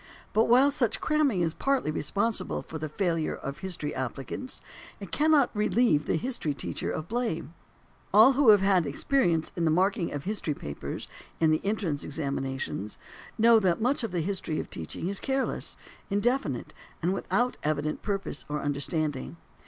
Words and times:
But 0.33 0.45
while 0.45 0.71
such 0.71 0.99
cramming 0.99 1.41
is 1.41 1.53
partly 1.53 1.91
responsible 1.91 2.63
for 2.63 2.79
the 2.79 2.89
failure 2.89 3.35
of 3.35 3.59
history 3.59 3.93
applicants, 3.93 4.59
it 4.99 5.11
cannot 5.11 5.55
relieve 5.55 6.05
the 6.07 6.15
history 6.15 6.55
teacher 6.55 6.89
of 6.89 7.07
blame. 7.07 7.53
All 8.11 8.33
who 8.33 8.49
have 8.49 8.61
had 8.61 8.87
experience 8.87 9.51
in 9.55 9.63
the 9.63 9.69
marking 9.69 10.11
of 10.11 10.23
history 10.23 10.55
papers 10.55 11.07
in 11.39 11.53
entrance 11.59 12.03
examinations 12.03 12.97
know 13.37 13.59
that 13.59 13.79
much 13.79 14.03
of 14.03 14.11
the 14.11 14.17
teaching 14.23 14.55
of 14.59 14.65
history 14.73 15.07
is 15.09 15.19
careless, 15.19 15.77
indefinite, 16.09 16.73
and 17.03 17.13
without 17.13 17.57
evident 17.61 18.01
purpose 18.01 18.43
or 18.49 18.59
understanding. 18.63 19.37